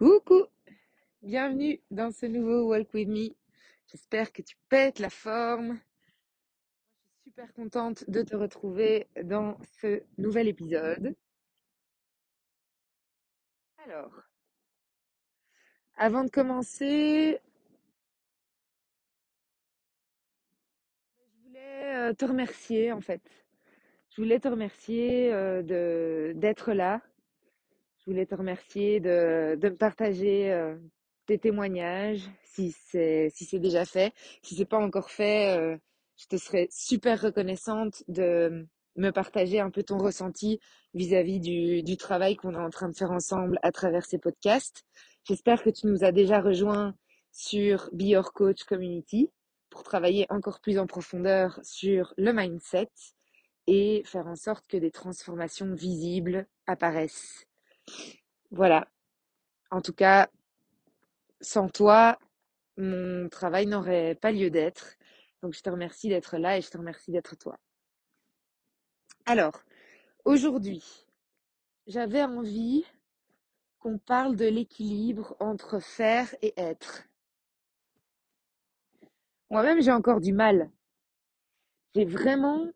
[0.00, 0.46] Coucou,
[1.20, 3.34] bienvenue dans ce nouveau Walk With Me.
[3.86, 5.74] J'espère que tu pètes la forme.
[5.74, 11.14] Je suis super contente de te retrouver dans ce nouvel épisode.
[13.84, 14.22] Alors,
[15.96, 17.38] avant de commencer,
[21.18, 23.20] je voulais euh, te remercier en fait.
[24.12, 27.02] Je voulais te remercier euh, d'être là.
[28.00, 30.76] Je voulais te remercier de, de partager euh,
[31.26, 34.12] tes témoignages, si c'est si c'est déjà fait.
[34.42, 35.76] Si c'est pas encore fait, euh,
[36.16, 40.60] je te serais super reconnaissante de me partager un peu ton ressenti
[40.94, 44.82] vis-à-vis du, du travail qu'on est en train de faire ensemble à travers ces podcasts.
[45.24, 46.94] J'espère que tu nous as déjà rejoints
[47.32, 49.30] sur Be Your Coach Community
[49.68, 52.88] pour travailler encore plus en profondeur sur le mindset
[53.66, 57.49] et faire en sorte que des transformations visibles apparaissent.
[58.50, 58.88] Voilà.
[59.70, 60.28] En tout cas,
[61.40, 62.18] sans toi,
[62.76, 64.96] mon travail n'aurait pas lieu d'être.
[65.42, 67.58] Donc, je te remercie d'être là et je te remercie d'être toi.
[69.26, 69.62] Alors,
[70.24, 70.82] aujourd'hui,
[71.86, 72.84] j'avais envie
[73.78, 77.04] qu'on parle de l'équilibre entre faire et être.
[79.50, 80.70] Moi-même, j'ai encore du mal.
[81.94, 82.70] J'ai vraiment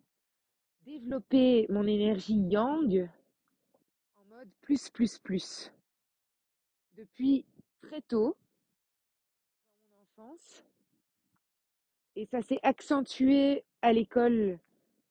[0.86, 3.08] développé mon énergie yang
[4.64, 5.72] plus, plus, plus.
[6.94, 7.44] Depuis
[7.82, 8.34] très tôt,
[9.82, 10.64] dans mon enfance.
[12.16, 14.58] Et ça s'est accentué à l'école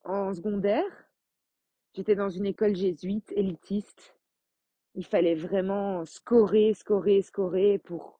[0.06, 1.08] en secondaire.
[1.94, 4.16] J'étais dans une école jésuite, élitiste.
[4.96, 8.20] Il fallait vraiment scorer, scorer, scorer pour,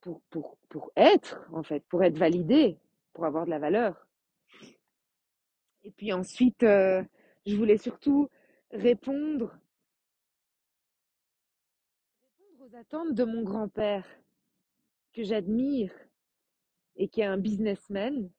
[0.00, 2.78] pour, pour, pour être, en fait, pour être validé,
[3.12, 4.06] pour avoir de la valeur.
[5.82, 7.02] Et puis ensuite, euh,
[7.44, 8.30] je voulais surtout
[8.70, 9.58] répondre,
[12.74, 14.06] attentes de mon grand-père,
[15.14, 15.92] que j'admire
[16.96, 18.30] et qui est un businessman,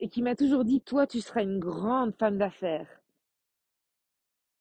[0.00, 2.88] et qui m'a toujours dit, toi, tu seras une grande femme d'affaires.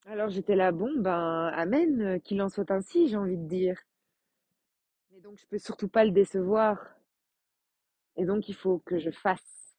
[0.05, 3.79] Alors j'étais là, bon, ben, amen, qu'il en soit ainsi, j'ai envie de dire.
[5.11, 6.95] Mais donc, je peux surtout pas le décevoir.
[8.17, 9.77] Et donc, il faut que je fasse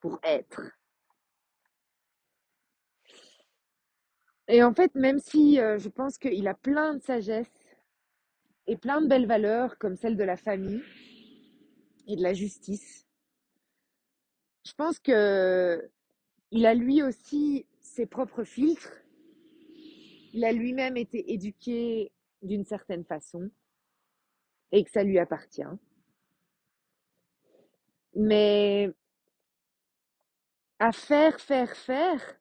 [0.00, 0.62] pour être.
[4.48, 7.59] Et en fait, même si euh, je pense qu'il a plein de sagesse
[8.70, 10.80] et plein de belles valeurs, comme celle de la famille
[12.06, 13.04] et de la justice,
[14.64, 15.90] je pense que
[16.52, 18.92] il a lui aussi ses propres filtres.
[20.32, 23.50] Il a lui-même été éduqué d'une certaine façon
[24.70, 25.62] et que ça lui appartient.
[28.14, 28.88] Mais
[30.78, 32.40] à faire, faire, faire,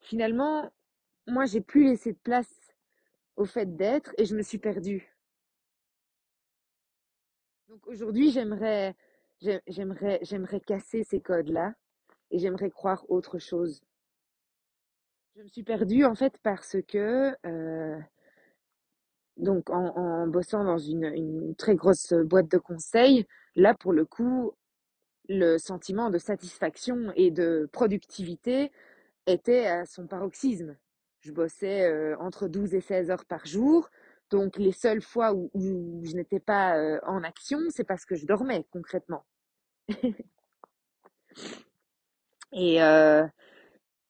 [0.00, 0.70] finalement,
[1.26, 2.74] moi, j'ai plus laissé de place
[3.36, 5.09] au fait d'être et je me suis perdue.
[7.70, 8.96] Donc aujourd'hui, j'aimerais,
[9.40, 11.72] j'ai- j'aimerais, j'aimerais casser ces codes-là
[12.32, 13.80] et j'aimerais croire autre chose.
[15.36, 18.00] Je me suis perdue en fait parce que, euh,
[19.68, 24.50] en, bossant dans une, une très grosse boîte de conseil, là pour le coup,
[25.28, 28.72] le sentiment de satisfaction et de productivité
[29.28, 30.76] était à son paroxysme.
[31.20, 33.90] Je bossais euh, entre 12 et 16 heures par jour.
[34.30, 38.26] Donc les seules fois où, je n'étais pas euh, en action, c'est parce que je
[38.26, 39.24] dormais concrètement.
[42.52, 43.24] Et, euh,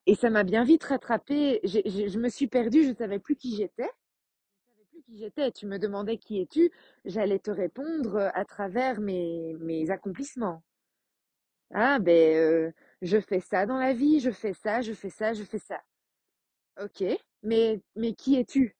[0.06, 1.60] et ça m'a bien vite rattrapée.
[1.62, 3.82] Je me suis perdue, je ne savais plus qui j'étais.
[3.82, 5.52] Je ne savais plus qui j'étais.
[5.52, 6.70] Tu me demandais qui es-tu,
[7.04, 10.62] j'allais te répondre euh, à travers mes, accomplissements.
[11.74, 12.72] Ah ben,
[13.02, 15.82] je fais ça dans la vie, je fais ça, je fais ça, je fais ça.
[16.82, 17.04] Ok,
[17.42, 18.74] mais, mais qui es-tu?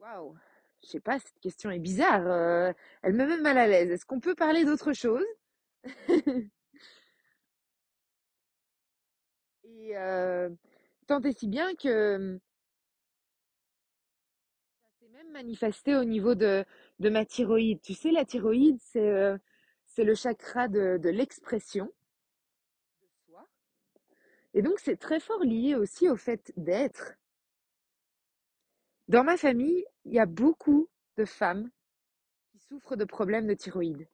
[0.00, 0.36] Waouh,
[0.82, 2.26] je sais pas, cette question est bizarre.
[2.26, 2.72] euh,
[3.02, 3.90] elle me met mal à l'aise.
[3.90, 5.24] Est-ce qu'on peut parler d'autre chose?
[9.64, 10.50] Et euh,
[11.06, 12.38] tant et si bien que
[14.82, 16.64] ça s'est même manifesté au niveau de,
[17.00, 17.80] ma thyroïde.
[17.82, 19.36] Tu sais, la thyroïde, c'est euh,
[19.98, 21.92] le chakra de, de l'expression.
[24.54, 27.14] Et donc, c'est très fort lié aussi au fait d'être.
[29.08, 31.70] Dans ma famille, il y a beaucoup de femmes
[32.50, 34.06] qui souffrent de problèmes de thyroïde.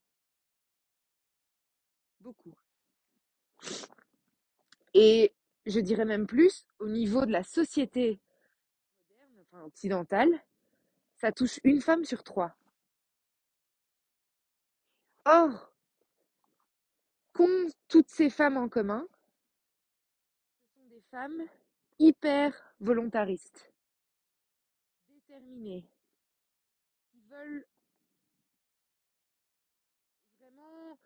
[2.20, 2.55] Beaucoup.
[4.94, 5.35] Et
[5.67, 8.20] je dirais même plus, au niveau de la société
[9.11, 10.44] moderne, enfin occidentale,
[11.17, 12.56] ça touche une femme sur trois.
[15.25, 15.73] Or,
[17.32, 19.08] qu'ont toutes ces femmes en commun?
[20.62, 21.43] Ce sont des femmes
[21.99, 23.74] hyper volontaristes,
[25.44, 25.88] déterminées,
[27.31, 27.67] veulent
[30.38, 30.99] vraiment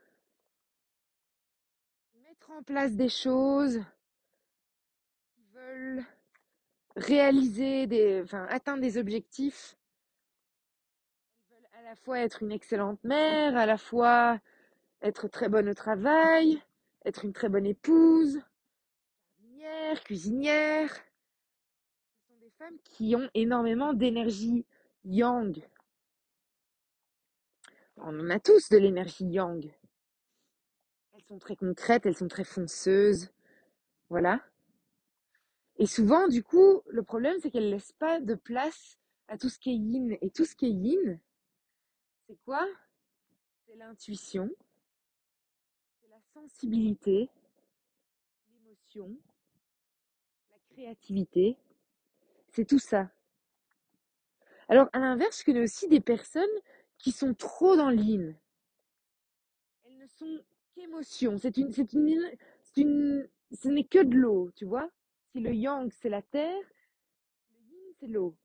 [2.23, 3.81] mettre en place des choses,
[5.35, 6.05] qui veulent
[6.97, 9.77] réaliser des, enfin, atteindre des objectifs.
[11.39, 14.41] Elles veulent à la fois être une excellente mère, à la fois
[15.03, 16.61] être très bonne au travail,
[17.05, 18.41] être une très bonne épouse,
[19.37, 21.08] cuisinière, cuisinière.
[22.59, 24.67] Femmes qui ont énormément d'énergie
[25.05, 25.65] yang.
[27.99, 29.73] On en a tous de l'énergie yang.
[31.15, 33.31] Elles sont très concrètes, elles sont très fonceuses.
[34.09, 34.45] Voilà.
[35.77, 39.61] Et souvent, du coup, le problème, c'est qu'elles laissent pas de place à tout ce
[39.61, 40.19] qui est yin.
[40.21, 41.21] Et tout ce qui est yin,
[42.27, 42.67] c'est quoi?
[43.67, 44.51] C'est l'intuition,
[46.01, 47.31] c'est la sensibilité,
[48.51, 49.17] l'émotion,
[50.51, 51.57] la créativité.
[52.59, 53.09] C'est tout ça.
[54.69, 56.43] Alors, à l'inverse, je connais aussi des personnes
[56.99, 58.35] qui sont trop dans l'yin.
[59.85, 60.43] Elles ne sont
[60.75, 61.39] qu'émotion.
[61.39, 62.21] C'est une, c'est une,
[62.65, 64.91] c'est une, ce n'est que de l'eau, tu vois.
[65.31, 66.61] Si le yang, c'est la terre,
[67.53, 68.37] le yin, c'est l'eau.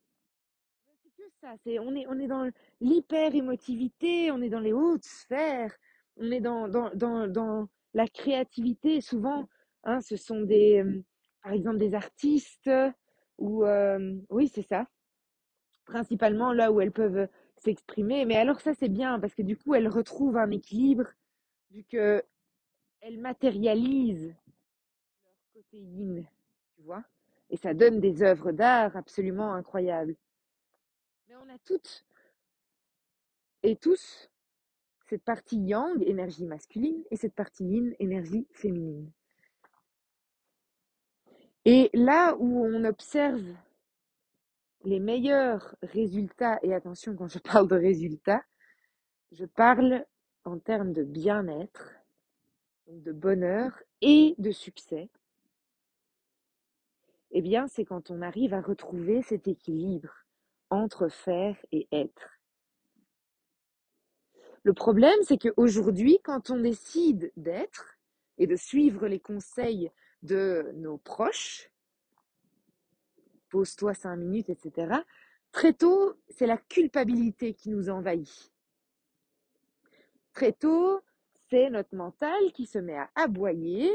[1.02, 1.56] C'est que ça.
[1.64, 2.48] C'est, on est, on est dans
[2.82, 5.76] l'hyper émotivité, on est dans les hautes sphères,
[6.18, 9.02] on est dans, dans, dans, dans la créativité.
[9.02, 9.50] Souvent,
[9.84, 11.04] hein, ce sont des, euh,
[11.42, 12.70] par exemple, des artistes
[13.38, 13.66] ou,
[14.30, 14.88] oui, c'est ça.
[15.86, 17.28] Principalement là où elles peuvent
[17.58, 18.26] s'exprimer.
[18.26, 21.08] Mais alors ça, c'est bien parce que du coup, elles retrouvent un équilibre
[21.72, 22.24] vu que
[23.02, 24.34] elles matérialisent
[25.26, 26.26] leur côté yin,
[26.76, 27.04] tu vois.
[27.50, 30.16] Et ça donne des œuvres d'art absolument incroyables.
[31.28, 32.06] Mais on a toutes
[33.64, 34.30] et tous
[35.08, 39.12] cette partie yang, énergie masculine, et cette partie yin, énergie féminine.
[41.66, 43.44] Et là où on observe
[44.84, 48.44] les meilleurs résultats, et attention quand je parle de résultats,
[49.32, 50.06] je parle
[50.44, 51.96] en termes de bien-être,
[52.88, 53.72] de bonheur
[54.02, 55.10] et de succès,
[57.32, 60.14] eh bien, c'est quand on arrive à retrouver cet équilibre
[60.70, 62.40] entre faire et être.
[64.62, 67.98] Le problème, c'est qu'aujourd'hui, quand on décide d'être
[68.38, 69.92] et de suivre les conseils
[70.24, 71.70] de nos proches,
[73.50, 74.96] pose-toi cinq minutes, etc.,
[75.52, 78.52] très tôt, c'est la culpabilité qui nous envahit.
[80.34, 81.02] Très tôt,
[81.50, 83.92] c'est notre mental qui se met à aboyer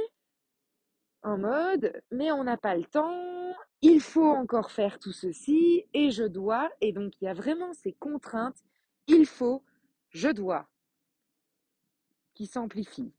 [1.22, 3.52] en mode mais on n'a pas le temps,
[3.82, 7.72] il faut encore faire tout ceci et je dois et donc il y a vraiment
[7.72, 8.62] ces contraintes,
[9.08, 9.64] il faut,
[10.10, 10.68] je dois
[12.34, 13.12] qui s'amplifient.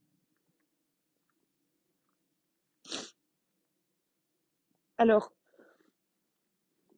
[5.00, 5.32] Alors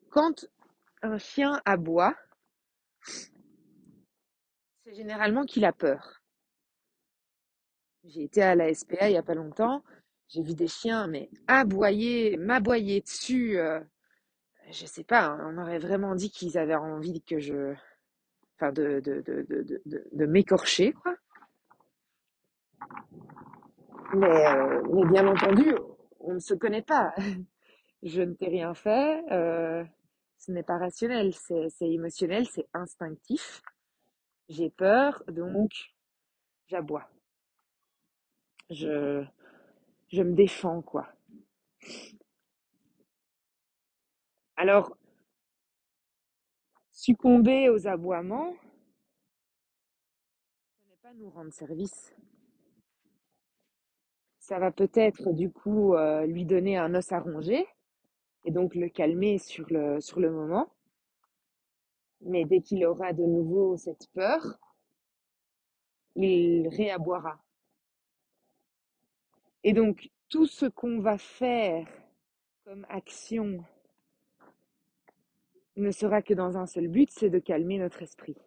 [0.09, 0.47] quand
[1.03, 2.15] un chien aboie,
[4.83, 6.19] c'est généralement qu'il a peur.
[8.03, 9.83] J'ai été à la SPA il y a pas longtemps,
[10.29, 13.59] j'ai vu des chiens mais aboyer, m'aboyer dessus.
[13.59, 13.79] euh,
[14.71, 17.75] je sais pas, hein, on aurait vraiment dit qu'ils avaient envie que je,
[18.57, 21.15] enfin de m'écorcher quoi.
[24.15, 25.75] Euh, mais bien entendu,
[26.19, 27.13] on ne se connaît pas.
[28.03, 29.23] Je ne t'ai rien fait.
[29.31, 29.83] euh,
[30.37, 33.61] ce n'est pas rationnel, c'est émotionnel, c'est instinctif.
[34.49, 35.71] J'ai peur, donc
[36.67, 37.09] j'aboie.
[38.71, 39.23] Je
[40.09, 41.07] je me défends quoi.
[44.55, 44.95] Alors
[46.93, 48.55] succomber aux aboiements,
[50.79, 52.13] ce n'est pas nous rendre service.
[54.39, 57.65] Ça va peut-être du coup euh, lui donner un os à ronger
[58.45, 60.71] et donc le calmer sur le sur le moment.
[62.21, 64.59] Mais dès qu'il aura de nouveau cette peur,
[66.15, 67.39] il réaboiera.
[69.63, 71.87] Et donc tout ce qu'on va faire
[72.65, 73.63] comme action
[75.75, 78.37] ne sera que dans un seul but, c'est de calmer notre esprit.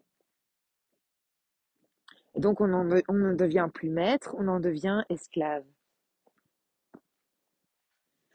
[2.35, 5.65] Et donc on en, on ne devient plus maître, on en devient esclave.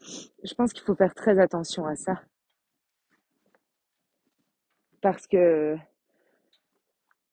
[0.00, 2.22] Je pense qu'il faut faire très attention à ça.
[5.00, 5.76] Parce que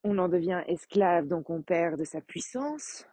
[0.04, 3.06] on en devient esclave, donc on perd de sa puissance.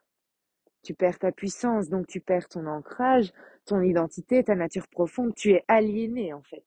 [0.83, 3.33] Tu perds ta puissance, donc tu perds ton ancrage,
[3.65, 5.35] ton identité, ta nature profonde.
[5.35, 6.65] Tu es aliéné en fait.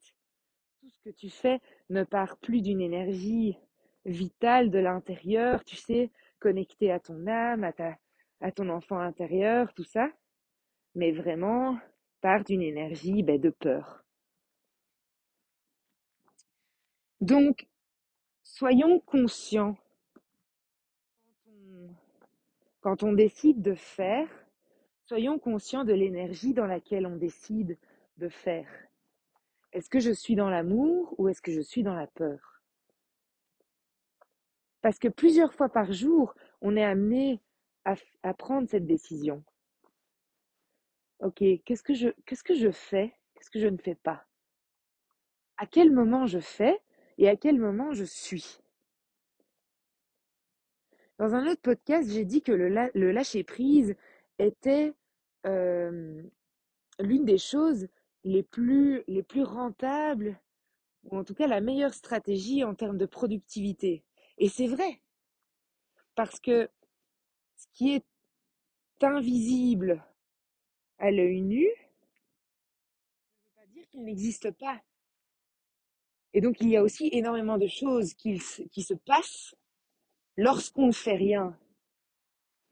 [0.81, 3.57] Tout ce que tu fais ne part plus d'une énergie
[4.05, 7.97] vitale de l'intérieur, tu sais, connectée à ton âme, à, ta,
[8.41, 10.09] à ton enfant intérieur, tout ça,
[10.95, 11.77] mais vraiment
[12.21, 14.03] part d'une énergie ben, de peur.
[17.21, 17.67] Donc,
[18.43, 19.77] soyons conscients
[22.81, 24.29] quand on, décide de faire,
[25.03, 27.77] soyons conscients de l'énergie dans laquelle on décide
[28.17, 28.69] de faire.
[29.73, 32.61] Est-ce que je suis dans l'amour ou est-ce que je suis dans la peur?
[34.81, 37.41] Parce que plusieurs fois par jour, on est amené
[37.83, 39.43] à prendre cette décision.
[41.19, 42.09] Ok, qu'est-ce que je,
[42.71, 43.13] fais?
[43.33, 44.25] Qu'est-ce que je ne fais pas?
[45.57, 46.79] À quel moment je fais
[47.17, 48.59] et à quel moment je suis?
[51.17, 52.69] Dans un autre podcast, j'ai dit que le,
[53.11, 53.95] lâcher-prise
[54.37, 54.93] était
[55.43, 56.29] l'une
[57.25, 57.87] des choses
[58.23, 59.03] les plus
[59.43, 60.39] rentables,
[61.05, 64.03] ou en tout cas la meilleure stratégie en termes de productivité.
[64.37, 65.01] Et c'est vrai,
[66.13, 66.69] parce que
[67.55, 68.05] ce qui est
[69.01, 70.03] invisible
[70.99, 71.65] à l'œil nu ne
[73.45, 74.81] veut pas dire qu'il n'existe pas.
[76.33, 79.55] Et donc il y a aussi énormément de choses qui, qui se passent
[80.35, 81.57] lorsqu'on ne fait rien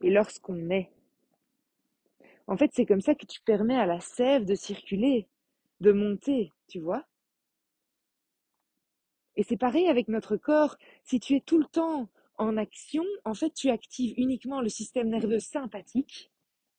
[0.02, 0.92] et lorsqu'on est.
[2.48, 5.28] En fait, c'est comme ça que tu permets à la sève de circuler,
[5.80, 7.06] de monter, tu vois.
[9.36, 10.78] Et c'est pareil avec notre corps.
[11.04, 15.10] Si tu es tout le temps en action, en fait, tu actives uniquement le système
[15.10, 16.32] nerveux sympathique,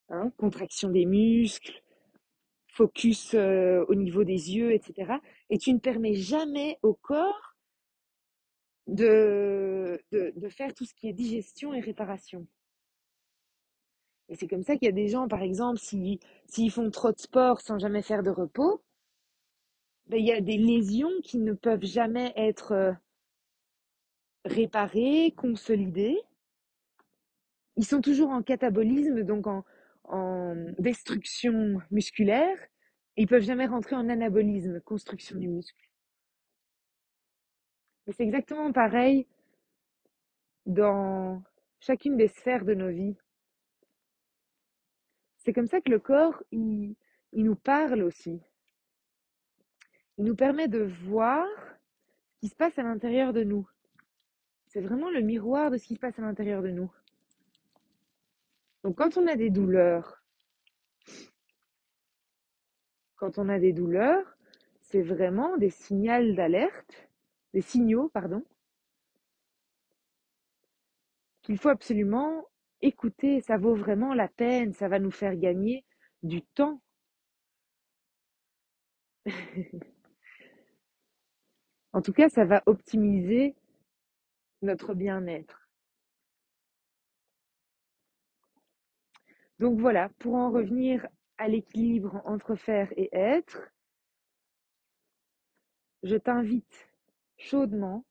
[0.08, 1.82] hein, contraction des muscles,
[2.76, 5.14] focus euh, au niveau des yeux, etc.
[5.50, 7.56] Et tu ne permets jamais au corps
[8.86, 10.00] de,
[10.50, 12.46] faire tout ce qui est digestion et réparation.
[14.28, 17.12] Et c'est comme ça qu'il y a des gens, par exemple, s'ils s'ils font trop
[17.12, 18.82] de sport sans jamais faire de repos,
[20.08, 22.92] ben, il y a des lésions qui ne peuvent jamais être euh,
[24.44, 26.20] réparées, consolidées.
[27.76, 29.64] Ils sont toujours en catabolisme, donc en,
[30.08, 32.58] en destruction musculaire,
[33.16, 35.88] et ils peuvent jamais rentrer en anabolisme, construction du muscle.
[38.06, 39.26] Mais c'est exactement pareil
[40.66, 41.42] dans
[41.80, 43.16] chacune des sphères de nos vies.
[45.38, 46.96] C'est comme ça que le corps, il,
[47.32, 48.40] il nous parle aussi.
[50.18, 51.46] Il nous permet de voir
[52.34, 53.68] ce qui se passe à l'intérieur de nous.
[54.66, 56.90] C'est vraiment le miroir de ce qui se passe à l'intérieur de nous.
[58.86, 60.22] Donc quand on a des douleurs,
[63.16, 64.38] quand on a des douleurs,
[64.80, 67.08] c'est vraiment des signaux d'alerte,
[67.52, 68.44] des signaux, pardon,
[71.42, 72.46] qu'il faut absolument
[72.80, 73.40] écouter.
[73.40, 75.84] Ça vaut vraiment la peine, ça va nous faire gagner
[76.22, 76.80] du temps.
[81.92, 83.56] En tout cas, ça va optimiser
[84.60, 85.65] notre bien-être.
[89.58, 91.06] Donc voilà, pour en revenir
[91.38, 93.70] à l'équilibre entre faire et être,
[96.02, 96.90] je t'invite
[97.38, 98.04] chaudement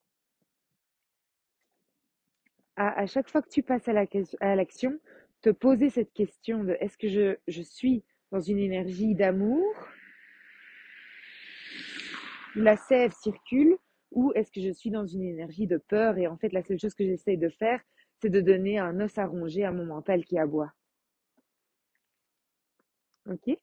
[2.76, 4.98] à, à chaque fois que tu passes à l'action,
[5.40, 9.64] te poser cette question de est-ce que je, je suis dans une énergie d'amour
[12.56, 13.76] la sève circule
[14.10, 16.80] ou est-ce que je suis dans une énergie de peur et en fait la seule
[16.80, 17.80] chose que j'essaie de faire,
[18.20, 20.72] c'est de donner un os à ronger à mon mental qui aboie.
[23.30, 23.56] Ok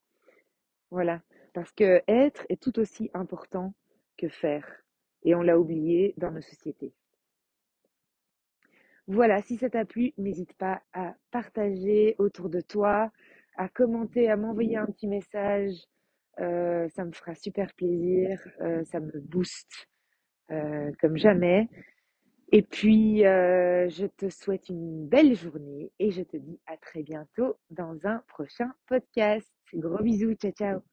[0.92, 1.22] Voilà.
[1.54, 3.74] Parce que être est tout aussi important
[4.18, 4.66] que faire.
[5.24, 6.94] Et on l'a oublié dans nos sociétés.
[9.08, 13.12] Voilà, si ça t'a plu, n'hésite pas à partager autour de toi,
[13.58, 15.76] à commenter, à m'envoyer un petit message
[16.40, 19.88] euh, ça me fera super plaisir, euh, ça me booste
[20.52, 21.70] euh, comme jamais.
[22.56, 27.58] Et puis, je te souhaite une belle journée et je te dis à très bientôt
[27.72, 29.52] dans un prochain podcast.
[29.74, 30.93] Gros bisous, ciao ciao